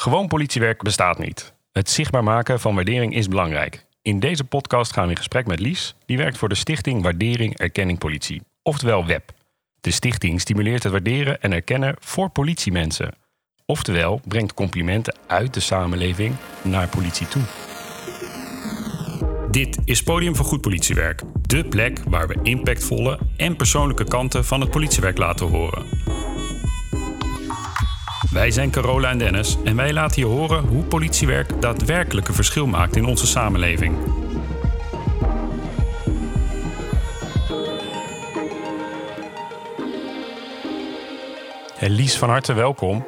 [0.00, 1.54] Gewoon politiewerk bestaat niet.
[1.72, 3.86] Het zichtbaar maken van waardering is belangrijk.
[4.02, 7.58] In deze podcast gaan we in gesprek met Lies, die werkt voor de Stichting Waardering
[7.58, 9.32] Erkenning Politie, oftewel WEP.
[9.80, 13.14] De stichting stimuleert het waarderen en erkennen voor politiemensen.
[13.66, 17.42] Oftewel brengt complimenten uit de samenleving naar politie toe.
[19.50, 21.22] Dit is Podium voor Goed Politiewerk.
[21.42, 25.86] De plek waar we impactvolle en persoonlijke kanten van het politiewerk laten horen.
[28.30, 32.66] Wij zijn Carola en Dennis en wij laten je horen hoe politiewerk daadwerkelijk een verschil
[32.66, 33.96] maakt in onze samenleving.
[41.74, 43.06] Hey Lies, van harte welkom.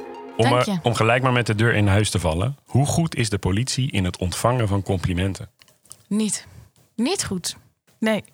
[0.83, 2.57] Om, gelijk maar met de deur in huis te vallen.
[2.65, 5.48] Hoe goed is de politie in het ontvangen van complimenten?
[6.07, 6.46] Niet.
[6.96, 7.57] Niet goed.
[7.98, 8.24] Nee.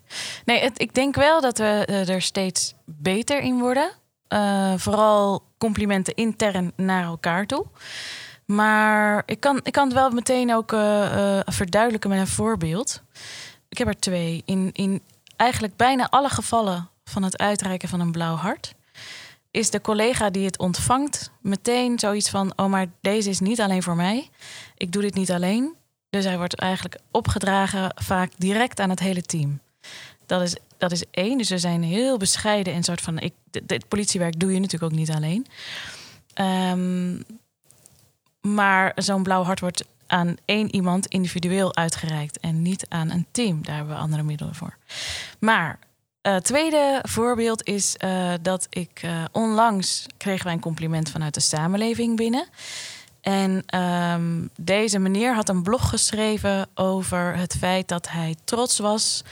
[0.45, 3.91] Nee, het, ik denk wel dat we eh, er steeds beter in worden.
[4.27, 7.65] Eh, vooral complimenten intern naar elkaar toe.
[8.45, 13.01] Maar ik kan, ik kan het wel meteen ook eh, eh, verduidelijken met een voorbeeld.
[13.69, 14.41] Ik heb er twee.
[14.45, 15.01] In, in
[15.35, 18.73] eigenlijk bijna alle gevallen van het uitreiken van een blauw hart...
[19.51, 22.53] is de collega die het ontvangt meteen zoiets van...
[22.55, 24.29] oh, maar deze is niet alleen voor mij.
[24.77, 25.75] Ik doe dit niet alleen.
[26.09, 29.59] Dus hij wordt eigenlijk opgedragen vaak direct aan het hele team.
[30.27, 31.37] Dat is, dat is één.
[31.37, 33.19] Dus we zijn heel bescheiden en soort van...
[33.19, 33.33] Ik,
[33.63, 35.45] dit, politiewerk doe je natuurlijk ook niet alleen.
[36.33, 37.21] Ehm,
[38.41, 42.39] maar zo'n blauw hart wordt aan één iemand individueel uitgereikt...
[42.39, 43.63] en niet aan een team.
[43.63, 44.77] Daar hebben we andere middelen voor.
[45.39, 45.79] Maar
[46.21, 50.05] het tweede voorbeeld is eh, dat ik eh, onlangs...
[50.17, 52.47] kregen wij een compliment vanuit de samenleving binnen...
[53.21, 59.23] En ehm, deze meneer had een blog geschreven over het feit dat hij trots was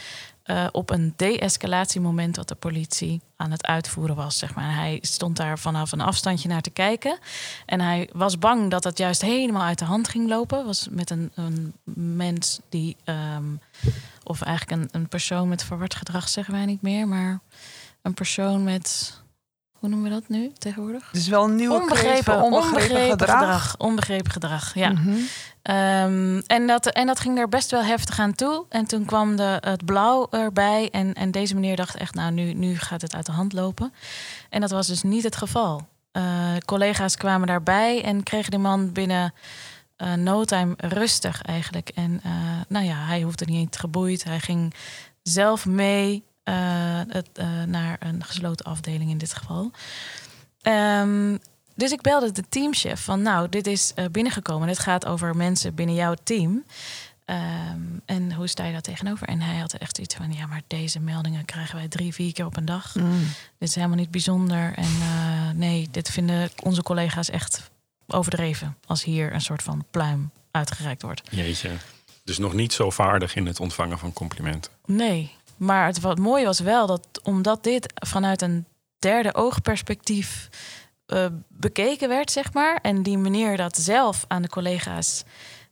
[0.45, 4.37] eh, op een de-escalatiemoment dat de politie aan het uitvoeren was.
[4.37, 4.75] Zeg maar.
[4.75, 7.19] Hij stond daar vanaf een afstandje naar te kijken.
[7.65, 10.65] En hij was bang dat het juist helemaal uit de hand ging lopen.
[10.65, 11.73] Was met een, een
[12.15, 13.55] mens die, ehm,
[14.23, 17.39] of eigenlijk een, een persoon met verward gedrag zeggen wij niet meer, maar
[18.01, 19.23] een persoon met.
[19.85, 21.07] Hoe noemen we dat nu tegenwoordig?
[21.07, 23.39] Het is wel een nieuwe kreet voor Onbegrepen, onbegrepen, gedrag.
[23.39, 23.77] gedrag.
[23.77, 24.89] Onbegrepen gedrag, ja.
[24.89, 25.15] Mhm.
[25.61, 28.65] Ehm, en, dat, en dat ging er best wel heftig aan toe.
[28.69, 30.89] En toen kwam de, het blauw erbij.
[30.91, 33.93] En, en deze meneer dacht echt, nou, nu, nu gaat het uit de hand lopen.
[34.49, 35.87] En dat was dus niet het geval.
[36.11, 39.33] Eh, collega's kwamen daarbij en kregen de man binnen
[39.95, 41.89] eh, no time rustig eigenlijk.
[41.89, 42.31] En eh,
[42.67, 44.23] nou ja, hij hoefde niet eens geboeid.
[44.23, 44.73] Hij ging
[45.21, 46.23] zelf mee
[46.53, 49.71] het, eh, naar een gesloten afdeling in dit geval.
[50.61, 51.37] Ehm,
[51.75, 54.67] dus ik belde de teamchef van, nou, dit is eh, binnengekomen.
[54.67, 56.63] Dit gaat over mensen binnen jouw team.
[57.25, 59.27] Ehm, en hoe sta je daar tegenover?
[59.27, 62.45] En hij had echt iets van, ja, maar deze meldingen krijgen wij drie, vier keer
[62.45, 62.95] op een dag.
[62.95, 63.19] Mm.
[63.57, 64.73] Dit is helemaal niet bijzonder.
[64.75, 67.71] En eh, nee, dit vinden onze collega's echt
[68.07, 68.77] overdreven.
[68.85, 71.21] Als hier een soort van pluim uitgereikt wordt.
[71.29, 71.71] Jeetje.
[72.23, 74.71] Dus nog niet zo vaardig in het ontvangen van complimenten.
[74.85, 78.65] Nee, maar het wat mooie was wel dat omdat dit vanuit een
[78.99, 80.49] derde oogperspectief
[81.05, 85.23] eh, bekeken werd, zeg maar, en die meneer dat zelf aan de collega's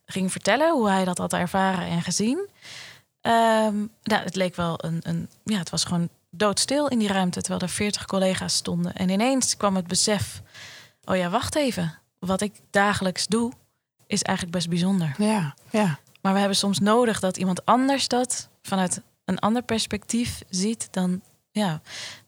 [0.06, 2.50] ging vertellen hoe hij dat had ervaren en gezien.
[3.22, 7.42] Ehm, nou, het leek wel een, een, ja, het was gewoon doodstil in die ruimte,
[7.42, 8.96] terwijl er veertig collega's stonden.
[8.96, 10.42] En ineens kwam het besef:
[11.04, 13.52] oh ja, wacht even, wat ik dagelijks doe
[14.08, 15.16] is eigenlijk best bijzonder.
[15.18, 16.00] Ja, ja.
[16.22, 21.22] Maar we hebben soms nodig dat iemand anders dat vanuit een ander perspectief ziet dan.
[21.52, 21.82] Ja,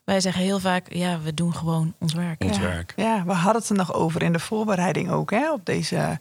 [0.04, 2.44] wij zeggen heel vaak: ja, we doen gewoon ons werk.
[2.44, 2.62] Ons ja.
[2.62, 2.94] werk.
[2.96, 6.20] Ja, we hadden het er nog over in de voorbereiding ook, hè, op deze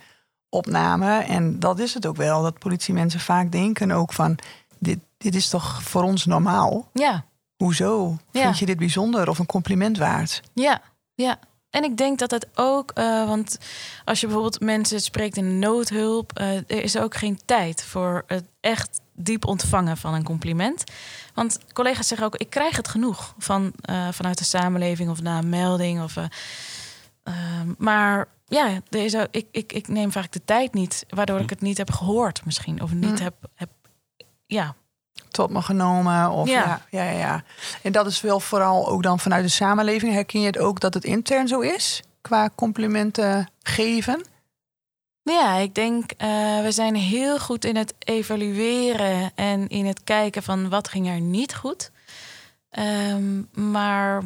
[0.48, 1.18] opname.
[1.18, 4.38] En dat is het ook wel, dat politiemensen vaak denken ook van...
[4.78, 6.88] dit, dit is toch voor ons normaal?
[6.92, 7.24] Ja,
[7.56, 8.16] Hoezo?
[8.30, 8.42] Ja.
[8.42, 10.42] Vind je dit bijzonder of een compliment waard?
[10.54, 10.82] ja,
[11.14, 11.38] ja.
[11.74, 13.58] En ik denk dat het ook, eh, want
[14.04, 18.44] als je bijvoorbeeld mensen spreekt in noodhulp, eh, er is ook geen tijd voor het
[18.60, 20.84] echt diep ontvangen van een compliment.
[21.34, 25.38] Want collega's zeggen ook, ik krijg het genoeg van, eh, vanuit de samenleving of na
[25.38, 26.02] een melding.
[26.02, 26.24] Of, eh,
[27.22, 31.40] ehm, maar ja, er is ook, ik, ik, ik neem vaak de tijd niet, waardoor
[31.40, 32.82] ik het niet heb gehoord misschien.
[32.82, 33.24] Of niet Hm.
[33.24, 33.70] heb, heb,
[34.46, 34.74] ja,
[35.34, 36.30] Tot me genomen?
[36.30, 36.80] Of, Ja.
[36.90, 37.10] ja.
[37.10, 37.42] Ja.
[37.82, 40.12] En dat is wel vooral ook dan vanuit de samenleving.
[40.12, 42.02] Herken je het ook dat het intern zo is?
[42.20, 44.24] Qua complimenten geven?
[45.22, 46.28] Ja, ik denk, eh,
[46.62, 51.20] we zijn heel goed in het evalueren en in het kijken van wat ging er
[51.20, 51.90] niet goed.
[52.70, 53.42] Ehm,
[53.72, 54.22] maar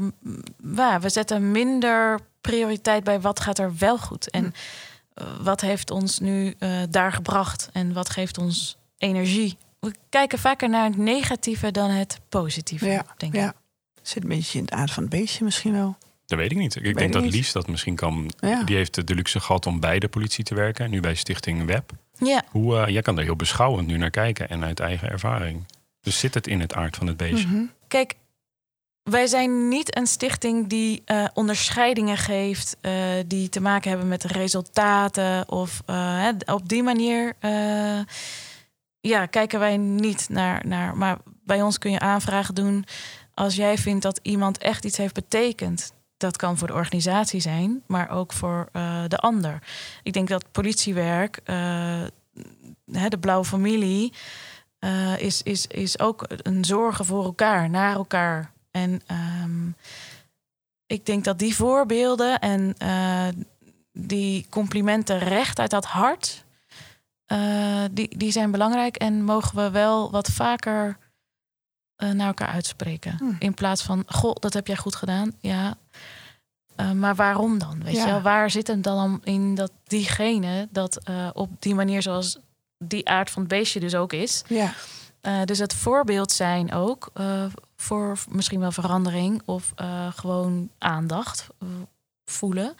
[0.74, 4.30] ja, we zetten minder prioriteit bij wat gaat er wel goed.
[4.30, 4.54] En
[5.14, 9.58] eh, wat heeft ons nu eh, daar gebracht en wat geeft ons energie.
[9.80, 13.40] We kijken vaker naar het negatieve dan het positieve, Ja, denk ik.
[13.40, 13.54] ja.
[14.02, 15.96] Zit een beetje in het aard van het beestje misschien wel.
[16.26, 16.76] Dat weet ik niet.
[16.76, 17.32] Ik Weet denk ik dat niet.
[17.32, 18.30] Lies dat misschien kan.
[18.40, 18.62] Ja.
[18.62, 20.90] Die heeft de luxe gehad om bij de politie te werken.
[20.90, 21.90] Nu bij Stichting Web.
[22.18, 25.64] Ja, Hoe, eh, jij kan daar heel beschouwend nu naar kijken en uit eigen ervaring.
[26.00, 27.46] Dus zit het in het aard van het beestje?
[27.46, 27.64] Mhm.
[27.88, 28.14] kijk,
[29.02, 32.92] wij zijn niet een stichting die eh, onderscheidingen geeft eh,
[33.26, 37.34] die te maken hebben met resultaten of eh, hè, op die manier.
[39.00, 40.96] Ja, kijken wij niet naar, naar.
[40.96, 42.84] Maar bij ons kun je aanvragen doen
[43.38, 45.92] als jij vindt dat iemand echt iets heeft betekend.
[46.16, 49.62] Dat kan voor de organisatie zijn, maar ook voor eh, de ander.
[50.02, 52.02] Ik denk dat politiewerk, eh,
[52.84, 54.12] de blauwe familie,
[54.78, 58.52] eh, is, is, is ook een zorgen voor elkaar, naar elkaar.
[58.70, 59.68] En ehm,
[60.86, 62.74] ik denk dat die voorbeelden en
[63.92, 66.44] die complimenten recht uit dat hart,
[67.28, 70.96] eh, die, die zijn belangrijk en mogen we wel wat vaker
[71.96, 73.16] eh, naar elkaar uitspreken.
[73.18, 73.24] Hm.
[73.38, 75.32] In plaats van, goh, dat heb jij goed gedaan.
[75.40, 75.76] Ja,
[76.76, 77.82] Eh, maar waarom dan?
[77.84, 78.04] Weet Ja.
[78.06, 78.20] je wel?
[78.20, 80.98] Waar zit het dan in dat diegene dat
[81.32, 82.38] op die manier zoals
[82.78, 84.42] die aard van het beestje dus ook is.
[84.48, 84.72] Ja.
[85.44, 87.12] Dus het voorbeeld zijn ook
[87.76, 89.72] voor misschien wel verandering of
[90.14, 91.46] gewoon aandacht
[92.24, 92.74] voelen.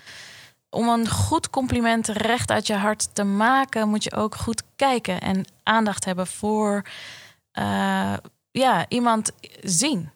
[0.70, 5.20] Om een goed compliment recht uit je hart te maken, moet je ook goed kijken
[5.20, 6.82] en aandacht hebben voor
[7.50, 8.14] eh,
[8.50, 9.30] ja, iemand
[9.62, 10.10] zien.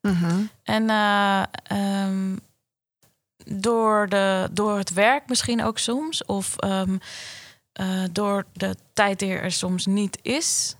[0.00, 0.44] Mhm.
[0.62, 2.36] En eh, ehm,
[3.44, 6.98] door, de, door het werk misschien ook soms, of ehm,
[7.72, 10.76] eh, door de tijd die er soms niet is,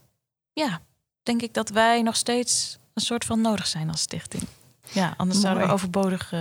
[0.53, 0.81] ja,
[1.23, 4.43] denk ik dat wij nog steeds een soort van nodig zijn als stichting.
[4.91, 6.33] Ja, anders zouden we overbodig.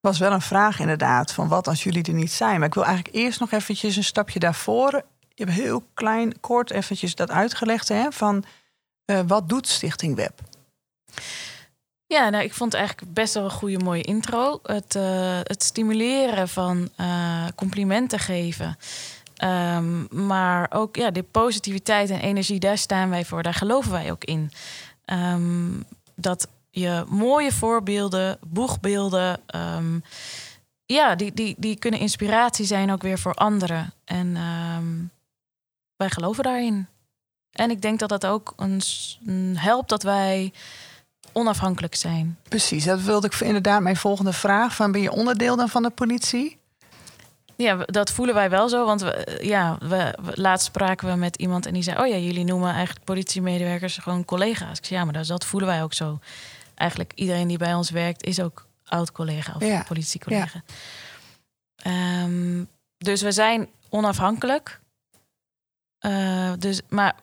[0.00, 2.58] Was wel een vraag inderdaad, van wat als jullie er niet zijn.
[2.58, 4.92] Maar ik wil eigenlijk eerst nog eventjes een stapje daarvoor.
[5.34, 8.44] Je hebt heel klein, kort eventjes dat uitgelegd, hè, van
[9.04, 10.40] eh, wat doet Stichting Web?
[12.06, 14.60] Ja, nou, ik vond eigenlijk best wel een goede, mooie intro.
[14.62, 18.76] Het, eh, het stimuleren van eh, complimenten geven.
[19.36, 23.42] Ehm, maar ook ja, die positiviteit en energie, daar staan wij voor.
[23.42, 24.50] Daar geloven wij ook in.
[25.04, 25.70] Ehm,
[26.14, 26.48] dat
[26.78, 29.40] je mooie voorbeelden, boegbeelden...
[29.46, 29.98] ehm,
[30.86, 33.92] ja, die, die, die kunnen inspiratie zijn ook weer voor anderen.
[34.04, 34.94] En ehm,
[35.96, 36.86] wij geloven daarin.
[37.52, 40.52] En ik denk dat dat ook een, s- een helpt dat wij
[41.32, 42.38] onafhankelijk zijn.
[42.48, 44.74] Precies, dat wilde ik inderdaad mijn volgende vraag.
[44.74, 46.58] Van, ben je onderdeel dan van de politie?
[47.56, 48.84] Ja, dat voelen wij wel zo.
[48.84, 52.16] Want we, ja, we, we- laatst spraken we met iemand en die zei: Oh ja,
[52.16, 54.78] jullie noemen eigenlijk politiemedewerkers gewoon collega's.
[54.78, 56.18] Ik zei: Ja, maar dat, dat voelen wij ook zo.
[56.78, 60.62] Eigenlijk iedereen die bij ons werkt is ook oud-collega of Ja, politiecollega.
[61.76, 62.64] Ehm,
[62.98, 64.80] dus we zijn onafhankelijk.
[65.98, 67.14] Eh, dus, maar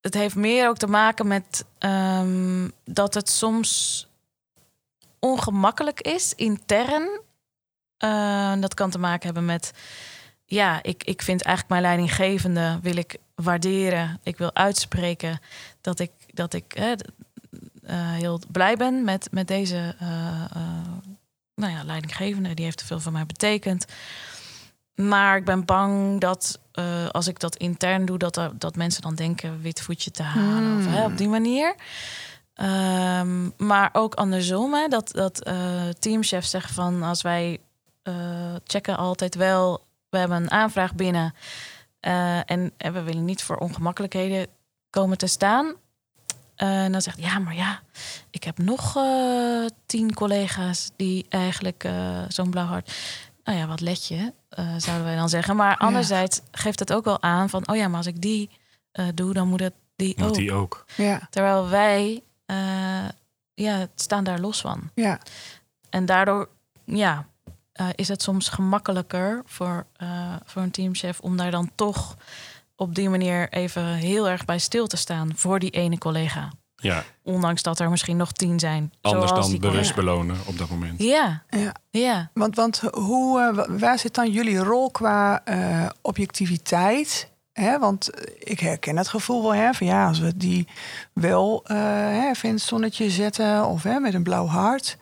[0.00, 4.06] het heeft meer ook te maken met ehm, dat het soms
[5.18, 7.20] ongemakkelijk is intern.
[7.96, 9.72] Eh, dat kan te maken hebben met,
[10.44, 14.20] ja, ik, ik vind eigenlijk mijn leidinggevende wil ik waarderen.
[14.22, 15.40] Ik wil uitspreken
[15.80, 16.92] dat ik, dat ik eh,
[17.94, 20.62] heel blij ben met, met deze eh, eh,
[21.54, 22.54] nou ja, leidinggevende.
[22.54, 23.86] Die heeft te veel voor mij betekend.
[24.94, 29.02] Maar ik ben bang dat eh, als ik dat intern doe, dat, er, dat mensen
[29.02, 30.78] dan denken wit voetje te halen.
[30.78, 31.74] Of, hè, op die manier.
[32.54, 37.60] Ehm, maar ook andersom, hè, dat, dat eh, teamchefs zeggen van als wij
[38.02, 41.34] eh, checken altijd wel, we hebben een aanvraag binnen
[42.00, 44.46] eh, en, en we willen niet voor ongemakkelijkheden
[44.90, 45.74] komen te staan.
[46.56, 47.80] Eh, en dan zegt ja, maar ja,
[48.30, 52.92] ik heb nog eh, tien collega's die eigenlijk eh, zo'n blauw hart.
[53.44, 55.56] Nou ja, wat let je, eh, zouden wij dan zeggen.
[55.56, 58.50] Maar anderzijds geeft het ook wel aan van, oh ja, maar als ik die
[58.92, 60.34] eh, doe, dan moet het die Moet ook.
[60.34, 60.84] die ook.
[60.96, 63.08] Ja, Terwijl wij eh,
[63.54, 64.90] ja, staan daar los van.
[64.94, 65.18] ja.
[65.90, 66.48] En daardoor
[66.84, 67.26] ja,
[67.72, 72.16] eh, is het soms gemakkelijker voor, eh, voor een teamchef om daar dan toch
[72.76, 76.52] op die manier even heel erg bij stil te staan voor die ene collega.
[76.76, 78.92] Ja, Ondanks dat er misschien nog tien zijn.
[79.00, 80.12] anders zoals dan die bewust collega.
[80.14, 81.02] belonen op dat moment.
[81.02, 81.72] Ja, ja.
[81.90, 82.30] ja.
[82.34, 87.30] Want, want hoe, eh, wa- waar zit dan jullie rol qua eh, objectiviteit?
[87.52, 90.68] Hè, want eh, ik herken het gevoel wel, hè, van ja, als we die
[91.12, 94.96] wel eh, hè, even in het zonnetje zetten of hè, met een blauw hart.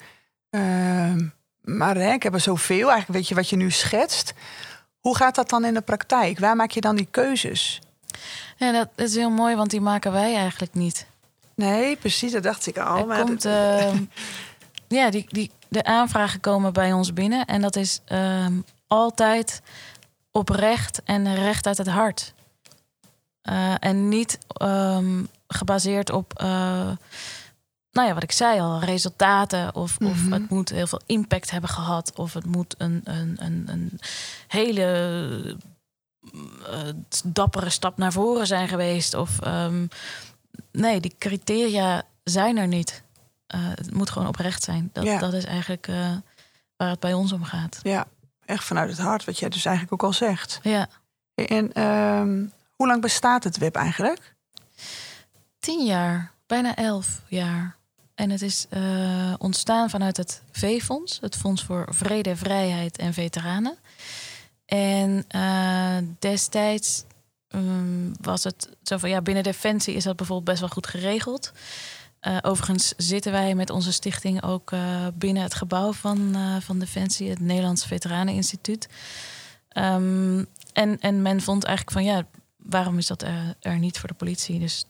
[0.51, 1.27] Ehm,
[1.61, 4.35] maar hè, ik heb er zoveel, eigenlijk weet je wat je nu schetst.
[5.05, 6.39] Hoe gaat dat dan in de praktijk?
[6.39, 7.81] Waar maak je dan die keuzes?
[8.57, 11.07] ja dat, dat is heel mooi, want die maken wij eigenlijk niet.
[11.55, 12.99] Nee, precies, dat dacht ik al.
[12.99, 14.05] Er maar komt, ehm,
[14.99, 17.45] ja, die, die, de aanvragen komen bij ons binnen.
[17.45, 19.63] En dat is ehm, altijd
[20.31, 22.35] oprecht en recht uit het hart.
[23.43, 26.91] Eh, en niet ehm, gebaseerd op, eh,
[27.95, 29.75] nou ja, wat ik zei al, resultaten.
[29.75, 30.33] Of, of Mhm.
[30.33, 32.13] het moet heel veel impact hebben gehad.
[32.17, 34.01] Of het moet een, een, een, een
[34.49, 35.59] hele
[36.71, 36.89] eh,
[37.25, 39.15] dappere stap naar voren zijn geweest.
[39.15, 39.87] Of ehm,
[40.73, 43.03] nee, die criteria zijn er niet.
[43.47, 44.91] Eh, het moet gewoon oprecht zijn.
[44.93, 45.19] Dat, Ja.
[45.19, 46.11] dat is eigenlijk eh,
[46.77, 47.79] waar het bij ons om gaat.
[47.83, 48.07] Ja,
[48.45, 50.61] echt vanuit het hart, wat jij dus eigenlijk ook al zegt.
[50.63, 50.87] Ja,
[51.35, 52.45] En ehm,
[52.77, 54.35] hoe lang bestaat het web eigenlijk?
[55.59, 57.77] tien jaar, bijna elf jaar.
[58.15, 63.77] En het is eh, ontstaan vanuit het V-fonds, het Fonds voor Vrede, Vrijheid en Veteranen.
[64.67, 67.05] En eh, destijds
[67.49, 71.53] ehm, was het zo van ja, binnen Defensie is dat bijvoorbeeld best wel goed geregeld.
[72.21, 74.73] Eh, overigens zitten wij met onze stichting ook
[75.15, 78.89] binnen het gebouw van, van Defensie, het Nederlands Veteraneninstituut.
[79.69, 83.25] Ehm, en, en men vond eigenlijk van ja, waarom is dat
[83.61, 84.59] er niet voor de politie?
[84.59, 84.85] Dus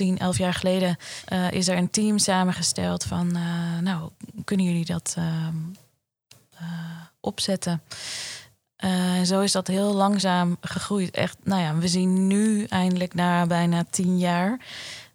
[0.00, 4.10] 10, 11 jaar geleden eh, is er een team samengesteld van, eh, nou,
[4.44, 5.56] kunnen jullie dat ehm,
[6.50, 6.66] eh,
[7.20, 7.82] opzetten?
[8.76, 11.10] En zo is dat heel langzaam gegroeid.
[11.10, 14.60] Echt, nou ja, we zien nu eindelijk na bijna tien jaar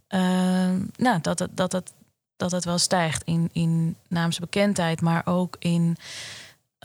[0.07, 1.93] ehm, nou, dat, het, dat, het,
[2.35, 5.97] dat het wel stijgt in, in naamsbekendheid, maar ook in.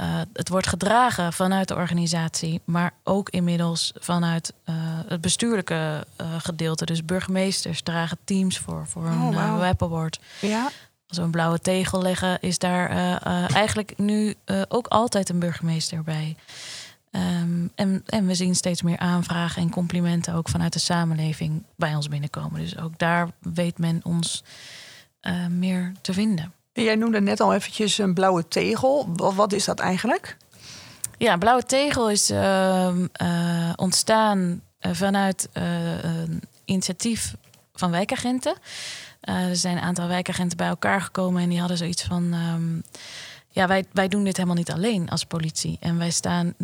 [0.00, 4.74] Eh, het wordt gedragen vanuit de organisatie, maar ook inmiddels vanuit eh,
[5.06, 6.84] het bestuurlijke eh, gedeelte.
[6.84, 9.58] Dus burgemeesters dragen teams voor, voor een Oh, eh, wauw.
[9.58, 10.20] web award.
[10.40, 10.70] Ja,
[11.08, 12.88] Als we een blauwe tegel leggen, is daar
[13.52, 14.34] eigenlijk nu
[14.68, 16.36] ook altijd een burgemeester bij.
[17.10, 21.94] Ehm, en, en we zien steeds meer aanvragen en complimenten ook vanuit de samenleving bij
[21.94, 22.60] ons binnenkomen.
[22.60, 24.44] Dus ook daar weet men ons
[25.48, 26.52] meer te vinden.
[26.84, 29.08] Jij noemde net al eventjes een blauwe tegel.
[29.16, 30.36] Wat, is dat eigenlijk?
[31.18, 37.34] Ja, Blauwe Tegel is ehm, eh, ontstaan eh, vanuit eh, een initiatief
[37.72, 38.54] van wijkagenten.
[39.20, 42.32] Er zijn een aantal wijkagenten bij elkaar gekomen en die hadden zoiets van...
[42.32, 42.80] ehm,
[43.48, 45.76] ja, wij, wij doen dit helemaal niet alleen als politie.
[45.80, 46.54] En wij staan...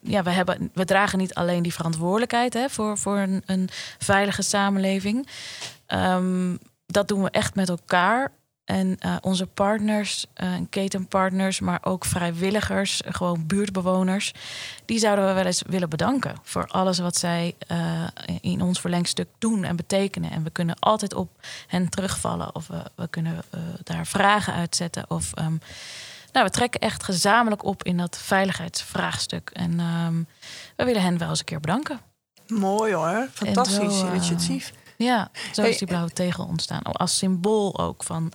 [0.00, 3.68] Ja, we, hebben, we dragen niet alleen die verantwoordelijkheid hè, voor, voor een, een
[3.98, 5.28] veilige samenleving.
[5.86, 8.32] Ehm, dat doen we echt met elkaar.
[8.68, 14.32] En eh, onze partners, eh, ketenpartners, maar ook vrijwilligers, gewoon buurtbewoners,
[14.84, 18.06] die zouden we wel eens willen bedanken voor alles wat zij eh,
[18.40, 20.30] in ons verlengstuk doen en betekenen.
[20.30, 21.30] En we kunnen altijd op
[21.66, 23.42] hen terugvallen of we, we kunnen
[23.82, 25.04] daar vragen uitzetten.
[25.10, 25.56] Of ehm,
[26.32, 29.50] nou, we trekken echt gezamenlijk op in dat veiligheidsvraagstuk.
[29.52, 30.22] En ehm,
[30.76, 32.00] we willen hen wel eens een keer bedanken.
[32.46, 34.72] Mooi hoor, fantastisch zo, initiatief.
[34.98, 36.82] Ja, zo is die blauwe tegel ontstaan.
[36.82, 38.32] Als symbool ook van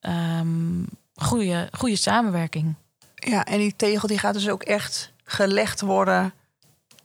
[0.00, 0.82] ehm
[1.16, 2.74] goede, goede samenwerking.
[3.14, 6.32] Ja, en die tegel die gaat dus ook echt gelegd worden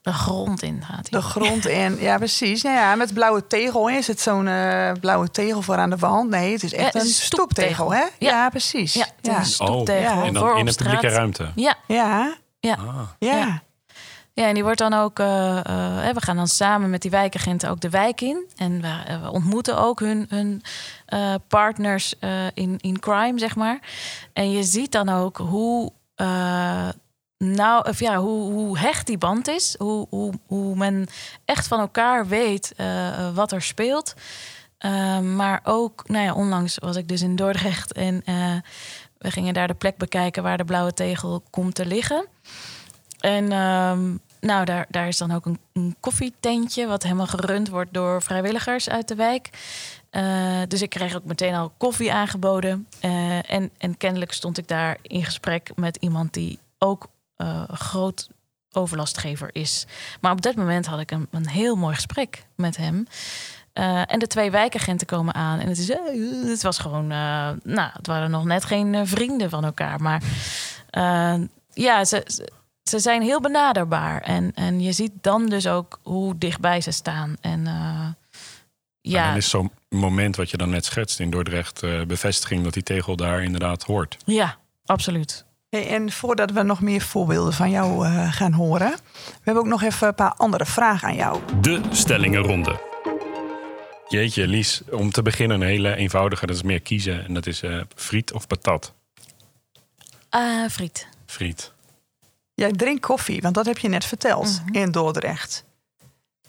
[0.01, 1.27] De grond in gaat de hij.
[1.29, 1.97] grond in.
[1.99, 2.61] Ja, precies.
[2.61, 6.29] Nou ja, met blauwe tegel is het zo'n eh, blauwe tegel voor aan de wand.
[6.29, 7.99] Nee, het is echt Ja, het een is een stoeptegel, hè?
[8.01, 8.49] Ja, Ja.
[8.49, 8.93] precies.
[8.93, 9.37] Ja, het is ja.
[9.39, 10.23] een stoeptegel ja.
[10.23, 10.91] En dan in een straat.
[10.93, 11.51] publieke ruimte.
[11.55, 12.73] Ja, Ja, ja.
[12.75, 12.99] Ah.
[13.19, 13.61] ja.
[14.33, 14.47] Ja.
[14.47, 15.19] En die wordt dan ook.
[15.19, 15.57] eh,
[16.09, 18.45] eh, we gaan dan samen met die wijkagenten ook de wijk in.
[18.55, 20.61] En we, eh, we ontmoeten ook hun, hun
[21.47, 22.13] partners
[22.53, 23.79] in, in crime, zeg maar.
[24.33, 25.91] En je ziet dan ook hoe.
[27.37, 29.75] nou, of ja, hoe, hoe hecht die band is.
[29.77, 31.07] Hoe, hoe, hoe men
[31.45, 32.73] echt van elkaar weet
[33.33, 34.13] wat er speelt.
[35.35, 38.23] Maar ook, nou ja, onlangs was ik dus in Dordrecht en
[39.17, 42.27] we gingen daar de plek bekijken waar de blauwe tegel komt te liggen.
[43.23, 48.21] En ehm, nou, daar, daar is dan ook een, koffietentje, wat helemaal gerund wordt door
[48.21, 49.49] vrijwilligers uit de wijk.
[50.09, 52.87] Eh, dus ik kreeg ook meteen al koffie aangeboden.
[52.99, 58.29] Eh, en, en kennelijk stond ik daar in gesprek met iemand die ook eh, groot
[58.71, 59.85] overlastgever is.
[60.21, 63.07] Maar op dat moment had ik een, een heel mooi gesprek met hem.
[64.07, 65.59] En de twee wijkagenten komen aan.
[65.59, 65.87] En het, is,
[66.49, 67.07] het was gewoon.
[67.07, 70.01] nou, het waren nog net geen vrienden van elkaar.
[70.01, 70.21] Maar
[71.73, 72.25] ja, ze,
[72.83, 74.21] ze zijn heel benaderbaar.
[74.21, 77.35] En, en je ziet dan dus ook hoe dichtbij ze staan.
[77.41, 78.07] En eh,
[79.01, 79.27] Ja.
[79.27, 81.83] dan is zo'n moment wat je dan net schetst in Dordrecht...
[81.83, 84.17] eh, bevestiging dat die tegel daar inderdaad hoort.
[84.25, 85.45] ja, absoluut.
[85.69, 89.69] Hey, en voordat we nog meer voorbeelden van jou eh, gaan horen, we hebben ook
[89.69, 91.39] nog even een paar andere vragen aan jou.
[91.61, 92.79] De stellingenronde.
[94.07, 96.45] Jeetje, Lies, om te beginnen een hele eenvoudige.
[96.45, 97.25] Dat is meer kiezen.
[97.25, 98.93] En dat is eh, friet of patat.
[100.29, 101.07] Ah, friet.
[101.25, 101.72] Friet.
[102.53, 104.73] Jij drinkt koffie, want dat heb je net verteld Mhm.
[104.75, 105.63] in Dordrecht.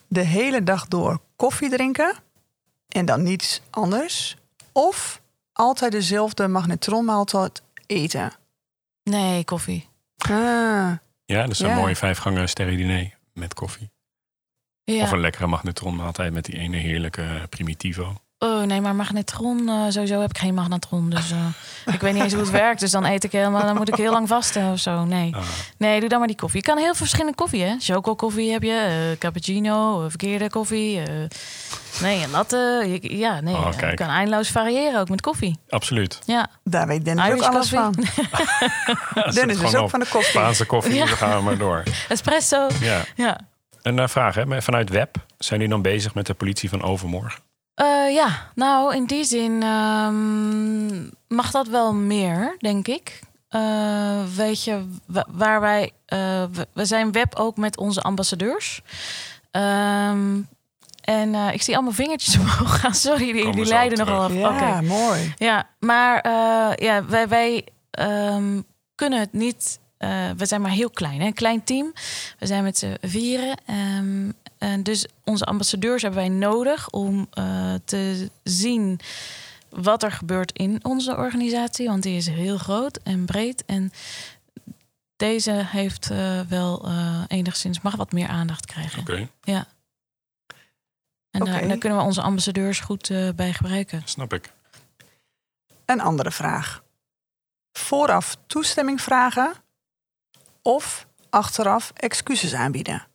[0.07, 2.15] De hele dag door koffie drinken
[2.89, 4.37] en dan niets anders.
[4.73, 5.21] Of
[5.53, 8.33] altijd dezelfde magnetronmaaltijd eten.
[9.03, 9.89] Nee, koffie.
[10.17, 10.93] Ah,
[11.27, 11.75] Ja, dat is een Ja.
[11.75, 13.91] mooie vijf gangen sterren met koffie.
[14.85, 15.03] Ja.
[15.03, 18.15] Of een lekkere magnetronmaaltijd met die ene heerlijke primitivo.
[18.45, 21.11] Oh nee, maar magnetron, eh, sowieso heb ik geen magnetron.
[21.11, 22.81] Dus eh, ik weet niet eens hoe het werkt.
[22.81, 25.05] Dus dan eet ik helemaal, dan moet ik heel lang vasten of zo.
[25.05, 25.43] Nee, Ah.
[25.79, 26.61] nee, doe dan maar die koffie.
[26.61, 27.75] Je kan heel veel verschillende koffie, hè?
[27.79, 31.01] Choco koffie heb je, eh, cappuccino, verkeerde koffie.
[31.01, 31.05] eh,
[32.01, 32.85] nee, een latte.
[33.01, 35.59] Je- ja, nee, Oh, je kan eindeloos variëren ook met koffie.
[35.69, 36.19] Absoluut.
[36.27, 37.95] Ja, Daar weet Dennis ook alles van.
[39.35, 40.31] Dennis is ook op van de koffie.
[40.31, 41.07] Spaanse koffie, Ja.
[41.07, 41.83] dan gaan we maar door.
[42.09, 42.67] espresso.
[42.81, 43.01] Ja.
[43.17, 43.39] Ja.
[43.83, 44.63] Een vraag, hè?
[44.63, 47.41] vanuit web, zijn die dan bezig met de politie van overmorgen?
[47.75, 51.03] Eh, ja, nou in die zin ehm,
[51.37, 53.21] mag dat wel meer, denk ik.
[53.49, 55.91] Eh, weet je, wa- waar wij.
[56.07, 58.81] eh, we, zijn web ook met onze ambassadeurs.
[59.51, 60.41] Ehm,
[61.05, 62.95] en eh, ik zie allemaal vingertjes omhoog gaan.
[62.95, 64.33] Sorry, die, die leiden nogal af.
[64.33, 64.87] Ja, Oké.
[64.87, 65.35] mooi.
[65.39, 68.61] Ja, maar eh, ja, wij, wij ehm,
[68.95, 69.79] kunnen het niet.
[69.99, 71.27] eh, we zijn maar heel klein, hè?
[71.27, 71.93] een klein team.
[72.39, 73.57] We zijn met z'n vieren.
[73.67, 74.44] ehm, en
[74.83, 79.01] dus onze ambassadeurs hebben wij nodig om eh, te zien
[79.69, 81.89] wat er gebeurt in onze organisatie.
[81.89, 83.65] Want die is heel groot en breed.
[83.65, 83.93] En
[85.17, 89.01] deze heeft eh, wel eh, enigszins, mag wat meer aandacht krijgen.
[89.01, 89.67] Oké, Ja.
[91.31, 91.67] En daar, Oké.
[91.67, 94.03] daar kunnen we onze ambassadeurs goed eh, bij gebruiken.
[94.05, 94.53] snap ik.
[95.85, 96.83] Een andere vraag.
[97.73, 99.53] Vooraf toestemming vragen
[100.63, 103.07] of achteraf excuses aanbieden?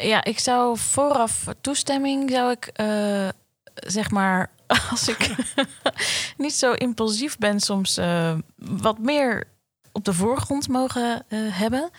[0.00, 3.28] Ja, ik zou vooraf toestemming zou ik eh,
[3.74, 4.50] zeg maar
[4.90, 5.34] als ik
[6.36, 9.44] niet zo impulsief ben soms eh, wat meer
[9.92, 11.90] op de voorgrond mogen eh, hebben.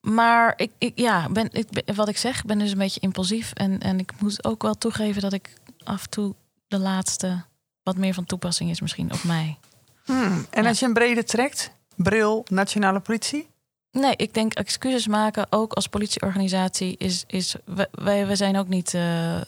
[0.00, 3.00] Maar ik, ik ja, ben, ik, ben- wat ik zeg, ik ben dus een beetje
[3.00, 5.52] impulsief en en ik moet ook wel toegeven dat ik
[5.84, 6.34] af en toe
[6.68, 7.44] de laatste
[7.82, 9.58] wat meer van toepassing is misschien op mij.
[10.04, 10.68] Hmm, En Ja.
[10.68, 13.48] als je een brede trekt, bril, nationale politie?
[13.94, 17.24] Nee, ik denk excuses maken, ook als politieorganisatie, is.
[17.26, 18.94] is wij- wij, wij zijn ook niet.
[18.94, 19.40] eh,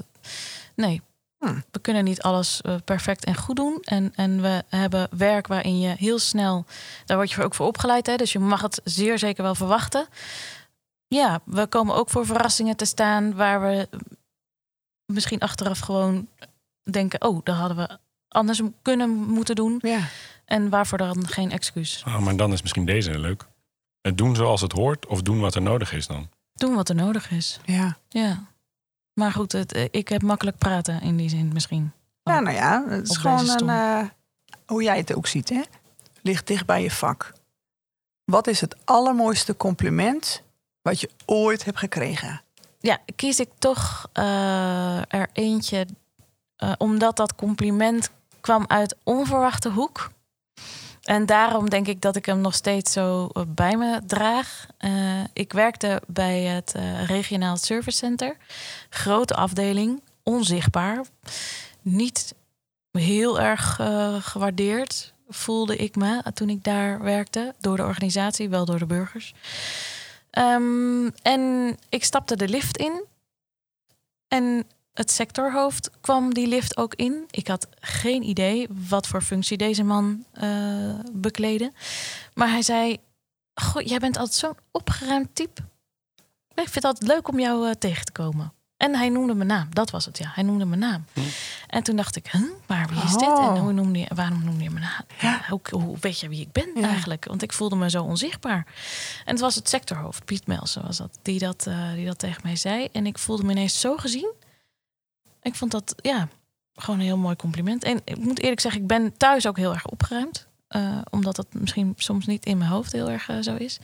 [0.75, 1.03] nee.
[1.39, 1.65] Hmm.
[1.71, 3.79] We kunnen niet alles eh, perfect en goed doen.
[3.85, 6.65] En, en we hebben werk waarin je heel snel.
[7.07, 8.07] Daar word je ook voor opgeleid.
[8.07, 8.17] Hè?
[8.17, 10.07] Dus je mag het zeer zeker wel verwachten.
[11.09, 13.89] Ja, we komen ook voor verrassingen te staan waar we
[15.07, 16.29] misschien achteraf gewoon
[16.91, 19.79] denken: oh, dat hadden we anders kunnen moeten doen.
[19.83, 20.01] Ja.
[20.45, 22.03] En waarvoor dan geen excuus.
[22.07, 23.45] Oh, maar dan is misschien deze leuk.
[24.07, 26.29] Het doen zoals het hoort of doen wat er nodig is dan.
[26.55, 27.61] Doen wat er nodig is.
[27.65, 27.97] Ja.
[28.09, 28.45] Ja.
[29.13, 31.93] Maar goed, het, eh, ik heb makkelijk praten in die zin misschien.
[32.23, 34.09] ja, nou ja, het is gewoon een, eh,
[34.67, 35.63] hoe jij het ook ziet, hè?
[36.23, 37.33] Ligt dicht bij je vak.
[38.25, 40.43] Wat is het allermooiste compliment
[40.83, 42.43] wat je ooit hebt gekregen?
[42.81, 45.87] Ja, kies ik toch eh, er eentje,
[46.57, 50.11] eh, omdat dat compliment kwam uit onverwachte hoek.
[51.07, 54.67] En daarom denk ik dat ik hem nog steeds zo eh, bij me draag.
[54.79, 58.37] Eh, ik werkte bij het eh, regionaal service center.
[58.91, 61.05] Grote afdeling, onzichtbaar.
[61.83, 62.35] Niet
[62.91, 63.81] heel erg
[64.21, 67.55] gewaardeerd voelde ik me toen ik daar werkte.
[67.61, 69.35] Door de organisatie, wel door de burgers.
[70.31, 73.05] Ehm, en ik stapte de lift in.
[74.29, 77.25] En het sectorhoofd kwam die lift ook in.
[77.31, 81.73] Ik had geen idee wat voor functie deze man eh bekleedde.
[82.35, 82.99] Maar hij zei:
[83.55, 85.63] Goh, jij bent altijd zo'n opgeruimd type.
[86.55, 88.53] Ik vind het altijd leuk om jou eh, tegen te komen.
[88.77, 89.69] En hij noemde mijn naam.
[89.75, 90.31] Dat was het, ja.
[90.35, 91.05] Hij noemde mijn naam.
[91.13, 91.21] Hm.
[91.67, 93.29] En toen dacht ik, huh, maar wie is dit?
[93.29, 93.55] Oh.
[93.57, 95.05] En hoe noemde je, waarom noemde je mijn naam?
[95.21, 95.41] Ja.
[95.49, 96.89] Hoe, hoe weet je wie ik ben Ja.
[96.89, 97.25] eigenlijk?
[97.25, 98.67] Want ik voelde me zo onzichtbaar.
[99.25, 102.41] En het was het sectorhoofd, Piet Melsen was dat, die dat, eh, die dat tegen
[102.45, 102.89] mij zei.
[102.93, 104.33] En ik voelde me ineens zo gezien.
[105.47, 106.29] Ik vond dat, ja,
[106.75, 107.85] gewoon een heel mooi compliment.
[107.85, 110.47] En ik moet eerlijk zeggen, ik ben thuis ook heel erg opgeruimd.
[110.69, 113.79] eh, omdat dat misschien soms niet in mijn hoofd heel erg eh, zo is.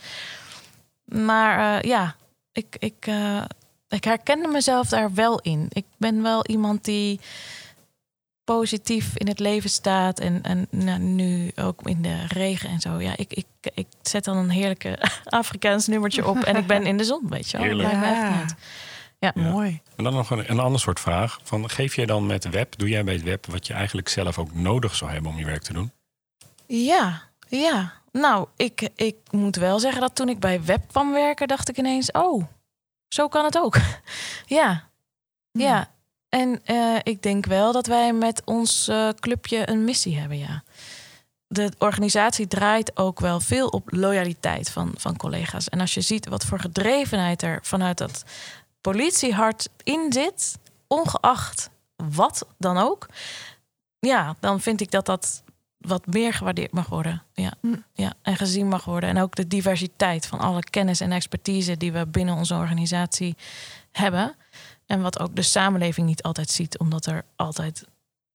[1.05, 2.15] Maar eh, ja,
[2.53, 3.45] ik, ik, eh,
[3.89, 5.67] ik herkende mezelf daar wel in.
[5.69, 7.21] Ik ben wel iemand die
[8.45, 10.21] positief in het leven staat.
[10.21, 13.01] En, en nou, nu ook in de regen en zo.
[13.01, 16.37] Ja, ik, ik, ik zet dan een heerlijke Afrikaans nummertje op.
[16.39, 17.67] En ik ben in de zon, weet je wel.
[17.67, 17.93] Heerlijk.
[19.23, 19.33] Ja.
[19.35, 19.81] Mooi.
[19.97, 21.41] En dan nog een, een ander soort vraag.
[21.43, 24.39] Van, geef jij dan met web, doe jij bij het web wat je eigenlijk zelf
[24.39, 25.93] ook nodig zou hebben om je werk te doen?
[26.67, 27.93] Ja, ja.
[28.13, 31.79] Nou, ik, ik moet wel zeggen dat toen ik bij Web kwam werken, dacht ik
[31.79, 32.45] ineens: oh,
[33.09, 33.77] zo kan het ook.
[34.59, 34.89] ja,
[35.53, 35.91] ja.
[36.29, 40.63] En eh, ik denk wel dat wij met ons eh, clubje een missie hebben, ja.
[41.47, 45.69] De organisatie draait ook wel veel op loyaliteit van, van collega's.
[45.69, 48.25] En als je ziet wat voor gedrevenheid er vanuit dat
[48.83, 53.09] politiehart in zit, ongeacht wat dan ook,
[53.99, 55.43] ja, dan vind ik dat dat
[55.79, 57.23] wat meer gewaardeerd mag worden.
[57.35, 57.75] Ja, Hm.
[57.93, 59.09] ja, en gezien mag worden.
[59.09, 63.37] En ook de diversiteit van alle kennis en expertise die we binnen onze organisatie
[63.93, 64.35] hebben.
[64.87, 67.85] En wat ook de samenleving niet altijd ziet, omdat er altijd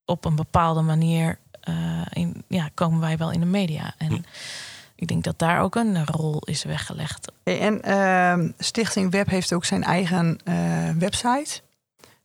[0.05, 3.93] op een bepaalde manier eh, in, ja, komen wij wel in de media.
[3.97, 4.21] En Hm.
[4.97, 7.31] Ik denk dat daar ook een rol is weggelegd.
[7.43, 11.61] En ehm, Stichting Web heeft ook zijn eigen eh, website.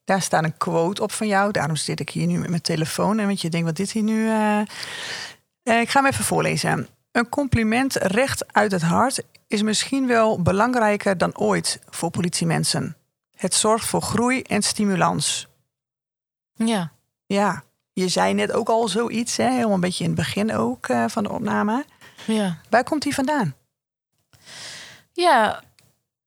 [0.05, 1.53] Daar staat een quote op van jou.
[1.53, 3.19] Daarom zit ik hier nu met mijn telefoon.
[3.19, 4.29] En want je denkt, wat dit hier nu...
[4.29, 4.61] eh,
[5.63, 6.89] eh, ik ga hem even voorlezen.
[7.13, 12.97] Een compliment recht uit het hart is misschien wel belangrijker dan ooit voor politiemensen.
[13.37, 15.49] Het zorgt voor groei en stimulans.
[16.55, 16.93] Ja,
[17.27, 19.51] Ja, je zei net ook al zoiets, hè?
[19.51, 21.85] helemaal een beetje in het begin ook van de opname.
[22.27, 22.59] Ja.
[22.71, 23.55] Waar komt die vandaan?
[25.13, 25.63] Ja,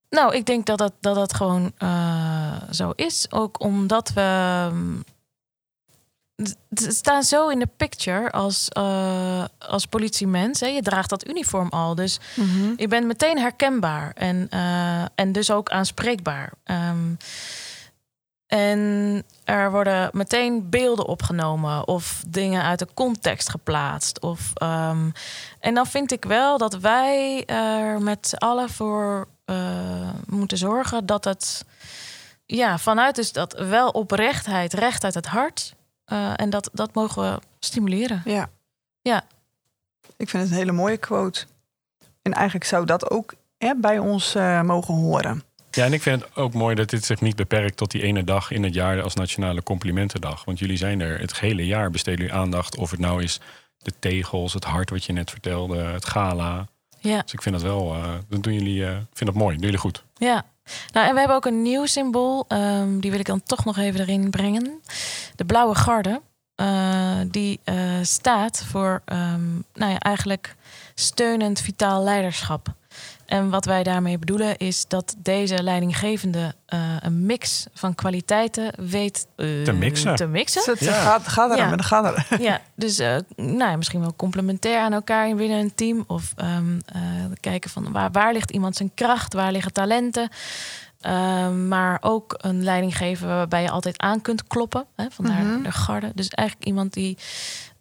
[0.09, 3.31] nou, ik denk dat dat, dat, dat gewoon eh, zo is.
[3.31, 4.67] Ook omdat we.
[4.71, 5.03] mm,
[6.43, 10.59] d- d- staan zo in de picture als, eh, als politiemens.
[10.59, 10.67] Hè.
[10.67, 11.95] Je draagt dat uniform al.
[11.95, 12.19] Dus
[12.77, 14.11] je bent meteen herkenbaar.
[14.15, 16.51] En, eh, en dus ook aanspreekbaar.
[16.63, 17.13] Ehm,
[18.55, 24.19] en er worden meteen beelden opgenomen of dingen uit de context geplaatst.
[24.19, 25.09] Of, ehm,
[25.59, 31.05] en dan vind ik wel dat wij er met z'n allen voor eh, moeten zorgen
[31.05, 31.65] dat het
[32.45, 35.73] ja, vanuit dus dat wel oprechtheid, recht uit het hart.
[36.05, 38.21] eh, en dat, dat mogen we stimuleren.
[38.25, 38.49] Ja.
[39.01, 39.23] Ja.
[40.17, 41.45] Ik vind het een hele mooie quote.
[42.21, 45.43] En eigenlijk zou dat ook hè, bij ons eh, mogen horen.
[45.75, 48.23] Ja, en ik vind het ook mooi dat dit zich niet beperkt tot die ene
[48.23, 50.45] dag in het jaar als Nationale Complimentendag.
[50.45, 52.77] Want jullie zijn er het hele jaar, besteden jullie aandacht.
[52.77, 53.39] Of het nou is
[53.77, 56.67] de tegels, het hart wat je net vertelde, het gala.
[56.99, 57.21] Ja.
[57.21, 57.95] Dus ik vind dat wel,
[58.29, 60.03] dat doen jullie, ik vind dat mooi, doen jullie goed.
[60.17, 60.45] Ja,
[60.93, 62.45] nou en we hebben ook een nieuw symbool.
[62.47, 64.81] ehm, die wil ik dan toch nog even erin brengen.
[65.35, 66.21] De blauwe garde.
[66.55, 67.59] eh, die
[68.01, 70.55] staat voor ehm, nou ja, eigenlijk
[70.95, 72.73] steunend vitaal leiderschap.
[73.25, 79.27] En wat wij daarmee bedoelen is dat deze leidinggevende eh, een mix van kwaliteiten weet
[79.35, 80.15] eh, Te mixen.
[80.15, 80.75] Te mixen.
[80.79, 80.91] Ja.
[81.01, 81.71] gaat, gaat er Ja.
[81.71, 82.41] en gaat er.
[82.41, 86.03] Ja, dus eh, nou ja, misschien wel complementair aan elkaar binnen een team.
[86.07, 87.01] Of ehm, eh,
[87.39, 90.29] kijken van waar, waar ligt iemand zijn kracht, waar liggen talenten.
[90.99, 94.85] Ehm, maar ook een leiding geven waarbij je altijd aan kunt kloppen.
[94.95, 95.63] Hè, vandaar Mhm.
[95.63, 96.11] de garde.
[96.15, 97.17] Dus eigenlijk iemand die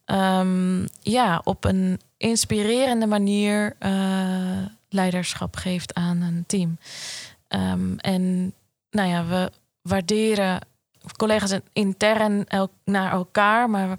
[0.04, 3.90] ehm, ja, op een inspirerende manier eh,
[4.94, 6.78] leiderschap geeft aan een team.
[7.48, 8.54] Ehm, en
[8.90, 9.50] nou ja, we
[9.82, 10.60] waarderen
[11.16, 13.98] collega's intern el- naar elkaar, maar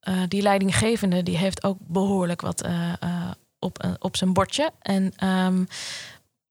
[0.00, 4.70] eh, die leidinggevende die heeft ook behoorlijk wat eh, eh, op, op zijn bordje.
[4.80, 5.64] En ehm,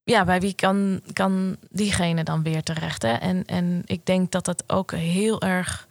[0.03, 3.01] ja, bij wie kan, kan diegene dan weer terecht?
[3.01, 3.13] Hè?
[3.13, 5.88] En, en ik denk dat dat ook heel erg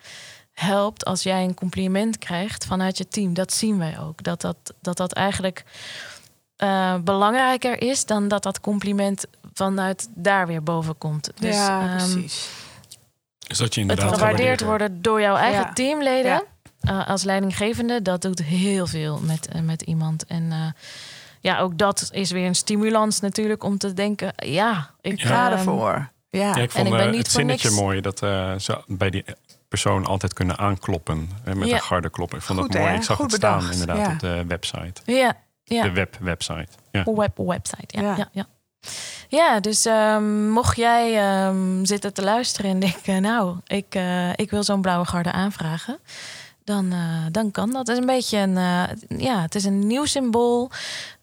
[0.53, 3.35] helpt als jij een compliment krijgt vanuit je team.
[3.35, 4.23] Dat zien wij ook.
[4.23, 5.65] Dat dat, dat, dat eigenlijk
[6.57, 11.31] eh, belangrijker is dan dat dat compliment vanuit daar weer boven komt.
[11.39, 12.49] Dus, ja, ehm, precies.
[13.47, 15.73] Dus dat je het inderdaad gewaardeerd worden door jouw eigen Ja.
[15.73, 16.31] teamleden.
[16.31, 16.43] Ja.
[16.81, 20.25] eh, als leidinggevende, dat doet heel veel met, eh, met iemand.
[20.27, 20.59] En eh,
[21.41, 24.33] ja, ook dat is weer een stimulans natuurlijk om te denken...
[24.37, 26.11] ja, ik ga ehm, ervoor.
[26.31, 26.57] Ja.
[26.57, 29.25] Ja, ik vond ik ben niet het zinnetje niks- mooi dat eh, ze bij die
[29.69, 31.31] persoon altijd kunnen aankloppen.
[31.43, 31.75] Hè, met Ja.
[31.75, 32.39] een garde kloppen.
[32.39, 32.93] Ik vond Goed, dat mooi.
[32.93, 32.99] hè?
[32.99, 34.13] Ik zag Goed het staan inderdaad ja.
[34.13, 35.01] op de website.
[35.05, 35.83] Ja, ja.
[35.83, 36.69] De web-website.
[36.91, 37.05] Ja.
[37.15, 38.01] Web, website, ja.
[38.03, 38.17] Ja.
[38.17, 38.47] Ja, ja.
[39.29, 39.61] ja.
[39.61, 43.23] dus ehm, mocht jij ehm, zitten te luisteren en denken...
[43.33, 45.99] nou, ik, eh, ik wil zo'n blauwe garde aanvragen...
[46.65, 47.87] Dan, eh, dan kan dat.
[47.87, 48.57] Het is een beetje een...
[48.57, 50.71] eh, ja, het is een nieuw symbool.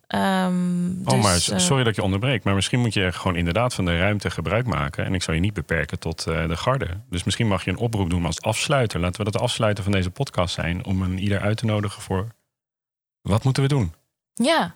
[0.08, 2.44] Ehm, Oh, dus, maar eh, s- sorry dat je onderbreekt.
[2.44, 5.06] Maar misschien moet je gewoon inderdaad van de ruimte gebruik maken.
[5.06, 6.88] En ik zou je niet beperken tot eh, de garde.
[7.10, 9.00] Dus misschien mag je een oproep doen als afsluiter.
[9.00, 10.86] Laten we dat de afsluiter van deze podcast zijn.
[10.86, 12.28] Om een ieder uit te nodigen voor...
[13.22, 13.94] Wat moeten we doen?
[14.44, 14.76] Ja,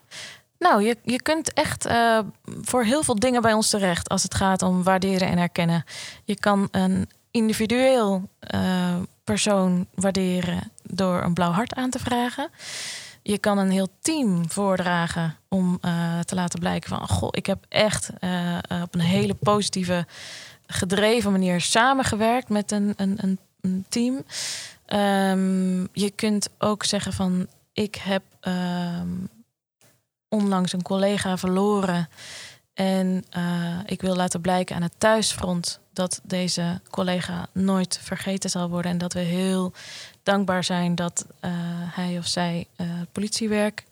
[0.59, 2.19] nou, je, je kunt echt eh,
[2.61, 5.83] voor heel veel dingen bij ons terecht als het gaat om waarderen en herkennen.
[6.23, 12.49] Je kan een individueel eh, persoon waarderen door een blauw hart aan te vragen.
[13.21, 17.07] Je kan een heel team voordragen om eh, te laten blijken van...
[17.07, 18.09] goh, ik heb echt
[18.81, 20.05] op een hele positieve,
[20.67, 24.23] gedreven manier samengewerkt met een, een, een, een team.
[24.85, 29.07] Ehm, je kunt ook zeggen van, ik heb ehm,
[30.33, 32.09] onlangs een collega verloren...
[32.73, 35.79] en eh, ik wil laten blijken aan het thuisfront...
[35.93, 38.91] dat deze collega nooit vergeten zal worden...
[38.91, 39.73] en dat we heel
[40.23, 41.51] dankbaar zijn dat eh,
[41.95, 43.83] hij of zij eh, politiewerk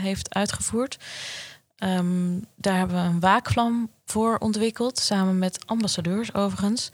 [0.00, 0.98] heeft uitgevoerd.
[1.76, 6.90] Ehm, daar hebben we een waakvlam voor ontwikkeld, samen met ambassadeurs overigens.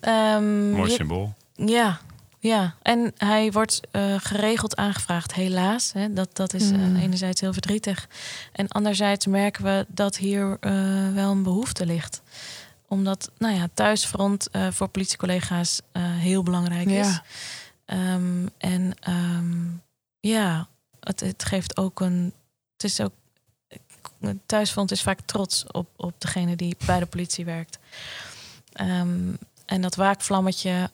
[0.00, 1.34] Ehm, Mooi je- symbool.
[1.54, 2.00] ja,
[2.42, 2.74] ja.
[2.82, 5.92] En hij wordt eh, geregeld aangevraagd, helaas.
[5.92, 6.12] Hè.
[6.12, 6.96] Dat, dat is eh, Hmm.
[6.96, 8.08] enerzijds heel verdrietig.
[8.52, 10.72] En anderzijds merken we dat hier eh,
[11.12, 12.22] wel een behoefte ligt.
[12.88, 17.20] Omdat, nou ja, thuisfront voor politiecollega's heel belangrijk is.
[17.84, 19.66] Ehm, en ehm,
[20.20, 20.68] ja,
[21.00, 22.32] het, het geeft ook een.
[22.72, 23.12] Het is ook.
[24.46, 27.78] Thuisfront is vaak trots op, op degene die bij de politie werkt.
[28.72, 29.32] Ehm,
[29.66, 30.90] en dat waakvlammetje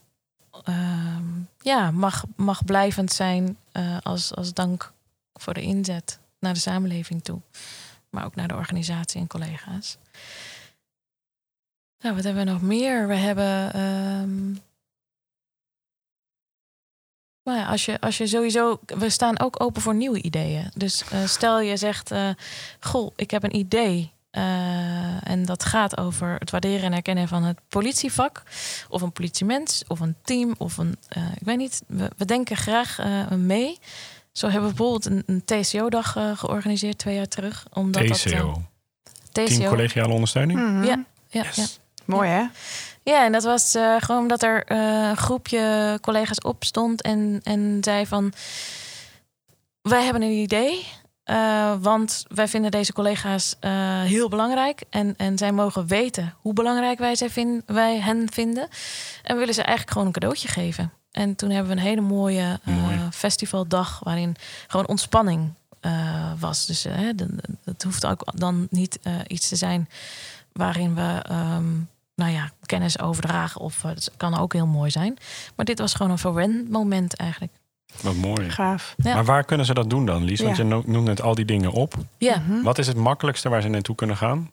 [1.69, 4.93] ja, mag, mag blijvend zijn eh, als, als dank
[5.35, 7.41] voor de inzet naar de samenleving toe.
[8.11, 9.99] Maar ook naar de organisatie en collega's.
[11.99, 13.09] Nou, wat hebben we nog meer?
[13.09, 13.73] We hebben.
[17.43, 18.81] maar ja, als je, als je sowieso.
[18.87, 20.71] We staan ook open voor nieuwe ideeën.
[20.75, 22.31] Dus eh, stel je zegt: eh,
[22.81, 24.13] Goh, ik heb een idee.
[24.39, 28.43] Eh, en dat gaat over het waarderen en herkennen van het politievak.
[28.89, 30.97] Of een politiemens, of een team, of een.
[31.09, 31.83] eh, ik weet niet.
[31.87, 33.79] We, we denken graag eh, mee.
[34.33, 37.67] Zo hebben we bijvoorbeeld een, een TCO-dag georganiseerd twee jaar terug.
[37.73, 38.63] Omdat Dat, TCO.
[39.33, 39.69] Team TCO.
[39.69, 40.61] Collegiale Ondersteuning?
[40.61, 40.85] Mhm.
[40.85, 41.43] Ja, ja, ja.
[41.55, 41.81] Yes.
[42.05, 42.45] Mooi hè?
[43.03, 47.79] Ja, en dat was eh, gewoon omdat er eh, een groepje collega's opstond en, en
[47.81, 48.33] zei van...
[49.83, 50.87] Wij hebben een idee,
[51.29, 53.71] eh, want wij vinden deze collega's eh,
[54.03, 54.83] heel belangrijk.
[54.91, 58.69] En, en zij mogen weten hoe belangrijk wij, zij vin- wij hen vinden.
[59.23, 60.93] En we willen ze eigenlijk gewoon een cadeautje geven.
[61.13, 62.99] En toen hebben we een hele mooie eh, Mooi.
[63.11, 64.37] festivaldag waarin
[64.67, 65.53] gewoon ontspanning
[66.39, 66.67] was.
[66.67, 66.87] Dus
[67.65, 69.89] het hoeft ook dan niet iets te zijn
[70.53, 71.73] waarin we ehm,
[72.15, 73.61] nou ja, kennis overdragen.
[73.61, 75.17] Of het kan ook heel mooi zijn.
[75.57, 77.53] Maar dit was gewoon een verwend moment eigenlijk.
[78.03, 78.51] Wat mooi.
[78.51, 78.95] Gaaf.
[78.97, 79.15] Ja.
[79.15, 80.41] Maar waar kunnen ze dat doen dan, Lies?
[80.41, 80.63] Want Ja.
[80.63, 81.95] je no- noemt net al die dingen op.
[82.19, 82.63] Ja, Mhm.
[82.63, 84.51] Wat is het makkelijkste waar ze naartoe kunnen gaan?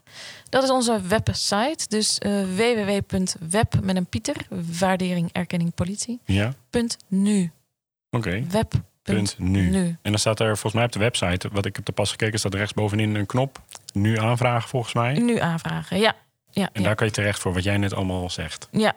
[0.50, 1.86] dat is onze website.
[1.88, 4.36] Dus eh www.web met een Pieter,
[4.80, 6.20] waardering, erkenning, politie.
[6.26, 7.52] Ja, Punt nu.
[8.10, 8.44] oké.
[8.50, 8.74] Web.
[9.04, 9.70] Punt nu.
[9.70, 9.86] nu.
[10.02, 12.40] En dan staat er volgens mij op de website, wat ik heb te pas gekeken,
[12.40, 13.62] staat rechtsbovenin een knop.
[13.94, 15.14] Nu aanvragen volgens mij.
[15.14, 16.00] Nu aanvragen.
[16.00, 16.16] Ja.
[16.52, 16.88] Ja, En ja.
[16.88, 18.68] daar kan je terecht voor wat jij net allemaal zegt.
[18.72, 18.94] Ja.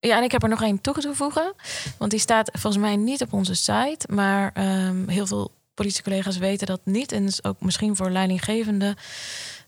[0.00, 1.54] Ja, en ik heb er nog één toe te voegen.
[1.98, 4.06] Want die staat volgens mij niet op onze site.
[4.08, 7.12] Maar ehm, heel veel politiecollega's weten dat niet.
[7.12, 8.96] En is ook misschien voor leidinggevenden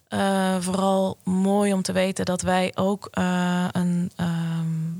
[0.08, 4.90] eh, vooral mooi om te weten dat wij ook eh, een ehm,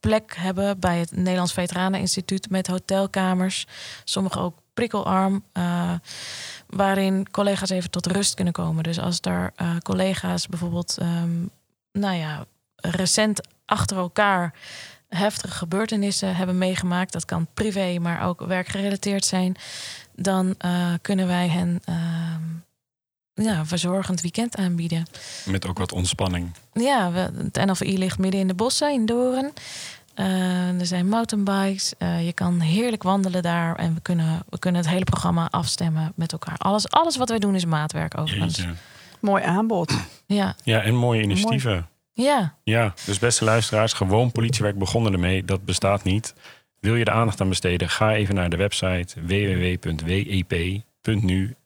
[0.00, 3.66] plek hebben bij het Nederlands Veteraneninstituut met hotelkamers.
[4.04, 5.44] Sommige ook prikkelarm.
[5.52, 5.92] eh,
[6.66, 8.82] waarin collega's even tot rust kunnen komen.
[8.82, 11.46] Dus als eh, collega's bijvoorbeeld, ehm,
[11.92, 12.46] nou ja,
[12.80, 14.54] recent achter elkaar
[15.08, 17.12] heftige gebeurtenissen hebben meegemaakt.
[17.12, 19.56] Dat kan privé, maar ook werkgerelateerd zijn.
[20.16, 22.42] Dan eh, kunnen wij hen ehm,
[23.44, 25.06] ja, verzorgend weekend aanbieden.
[25.44, 26.50] Met ook wat ontspanning.
[26.72, 29.52] Ja, we, het NLVI ligt midden in de bossen in Doorn.
[30.14, 31.92] Eh, er zijn mountainbikes.
[31.98, 33.76] Eh, je kan heerlijk wandelen daar.
[33.76, 36.56] En we kunnen, we kunnen het hele programma afstemmen met elkaar.
[36.56, 38.56] Alles, alles wat wij doen is maatwerk overigens.
[38.56, 38.72] Jeetje.
[39.20, 39.92] Mooi aanbod.
[40.26, 41.88] Ja, Ja, en mooie initiatieven.
[42.12, 42.58] Ja.
[42.64, 45.44] Ja, dus beste luisteraars, gewoon politiewerk begonnen ermee.
[45.44, 46.34] Dat bestaat niet.
[46.80, 47.88] Wil je er aandacht aan besteden?
[47.88, 49.20] Ga even naar de website
[50.20, 50.74] www.wep.nu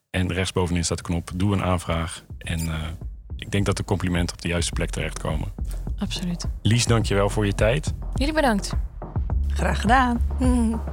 [0.09, 2.23] en rechtsbovenin staat de knop Doe een aanvraag.
[2.37, 2.83] En eh,
[3.37, 5.47] ik denk dat de complimenten op de juiste plek terechtkomen.
[5.97, 6.45] absoluut.
[6.61, 7.93] Lies, dankjewel voor je tijd.
[8.13, 8.73] Jullie bedankt.
[9.47, 10.21] Graag gedaan.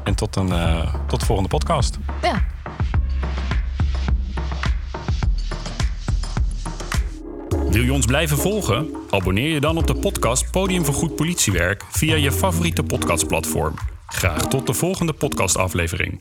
[0.04, 1.98] En tot, een, eh, tot de volgende podcast.
[2.22, 2.44] Ja.
[7.72, 8.87] Wil je ons blijven volgen?
[9.11, 13.74] Abonneer je dan op de podcast Podium voor Goed Politiewerk via je favoriete podcastplatform.
[14.06, 16.20] Graag tot de volgende podcastaflevering.